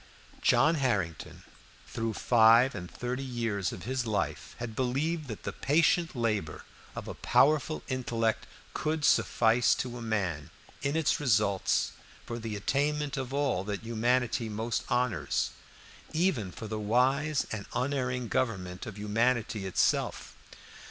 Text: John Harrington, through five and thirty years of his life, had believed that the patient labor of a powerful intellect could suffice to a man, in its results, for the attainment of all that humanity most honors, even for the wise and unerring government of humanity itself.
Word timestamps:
John 0.41 0.73
Harrington, 0.81 1.43
through 1.85 2.13
five 2.13 2.73
and 2.73 2.89
thirty 2.89 3.21
years 3.21 3.71
of 3.71 3.83
his 3.83 4.07
life, 4.07 4.55
had 4.57 4.75
believed 4.75 5.27
that 5.27 5.43
the 5.43 5.53
patient 5.53 6.15
labor 6.15 6.63
of 6.95 7.07
a 7.07 7.13
powerful 7.13 7.83
intellect 7.87 8.47
could 8.73 9.05
suffice 9.05 9.75
to 9.75 9.99
a 9.99 10.01
man, 10.01 10.49
in 10.81 10.95
its 10.95 11.19
results, 11.19 11.91
for 12.25 12.39
the 12.39 12.55
attainment 12.55 13.15
of 13.15 13.31
all 13.31 13.63
that 13.65 13.81
humanity 13.83 14.49
most 14.49 14.83
honors, 14.89 15.51
even 16.13 16.51
for 16.51 16.65
the 16.65 16.79
wise 16.79 17.45
and 17.51 17.67
unerring 17.75 18.27
government 18.27 18.87
of 18.87 18.97
humanity 18.97 19.67
itself. 19.67 20.35